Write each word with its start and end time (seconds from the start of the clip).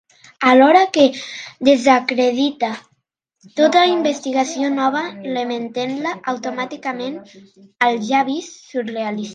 Alhora 0.51 0.79
que 0.95 1.03
desacredita 1.67 2.69
tota 3.61 3.83
investigació 3.91 4.73
nova 4.79 5.05
remetent-la 5.29 6.15
automàticament 6.35 7.21
al 7.89 8.03
ja 8.11 8.27
vist 8.33 8.59
surrealista. 8.73 9.29